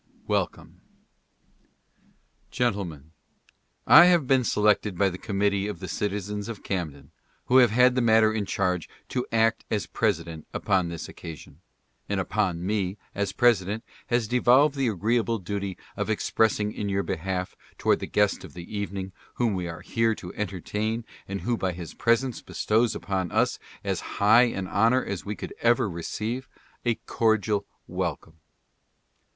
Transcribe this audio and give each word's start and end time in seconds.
WELCOME. 0.25 0.81
Gentlemen:— 2.49 3.11
I 4.01 4.05
have 4.05 4.25
been 4.25 4.43
selected 4.43 4.97
by 4.97 5.09
the 5.09 5.19
committee 5.19 5.67
of 5.67 5.79
the 5.79 5.87
citizens 5.87 6.49
of 6.49 6.63
Camden 6.63 7.11
who 7.45 7.57
have 7.57 7.69
had 7.69 7.93
the 7.93 8.01
matter 8.01 8.33
in 8.33 8.47
charge 8.47 8.89
to 9.09 9.27
act 9.31 9.63
as 9.69 9.85
president 9.85 10.47
upon 10.55 10.89
this 10.89 11.07
occasion, 11.07 11.61
and 12.09 12.19
upon 12.19 12.65
me, 12.65 12.97
as 13.13 13.31
president, 13.31 13.83
has 14.07 14.27
devolved 14.27 14.73
the 14.73 14.87
agreeable 14.87 15.37
duty 15.37 15.77
of 15.95 16.09
expressing 16.09 16.71
in 16.71 16.89
your 16.89 17.03
behalf 17.03 17.55
toward 17.77 17.99
the 17.99 18.07
guest 18.07 18.43
of 18.43 18.55
the 18.55 18.75
evening, 18.75 19.11
whom 19.35 19.53
we 19.53 19.67
are 19.67 19.81
here 19.81 20.15
to 20.15 20.33
entertain 20.33 21.05
and 21.27 21.41
who 21.41 21.55
by 21.55 21.73
his 21.73 21.93
presence 21.93 22.41
bestows 22.41 22.95
upon 22.95 23.31
us 23.31 23.59
as 23.83 23.99
high 24.17 24.45
an 24.45 24.65
honor 24.65 25.05
as 25.05 25.25
we 25.25 25.35
could 25.35 25.53
ever 25.61 25.87
receive, 25.87 26.49
a 26.85 26.95
cordial 27.05 27.67
welcome. 27.85 28.37